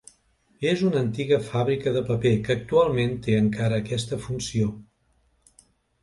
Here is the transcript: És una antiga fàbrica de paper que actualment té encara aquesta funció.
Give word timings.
És 0.67 0.79
una 0.85 1.01
antiga 1.07 1.37
fàbrica 1.49 1.91
de 1.97 2.01
paper 2.07 2.31
que 2.47 2.55
actualment 2.59 3.13
té 3.27 3.35
encara 3.41 3.77
aquesta 3.85 4.19
funció. 4.25 4.71